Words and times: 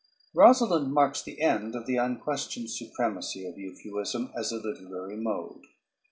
"Rosalynde" 0.35 0.89
marks 0.89 1.21
the 1.21 1.39
end 1.41 1.75
of 1.75 1.85
the 1.85 1.97
unquestioned 1.97 2.71
supremacy 2.71 3.45
of 3.45 3.59
euphuism 3.59 4.31
as 4.35 4.51
a 4.51 4.55
literary 4.55 5.15
mode. 5.15 5.61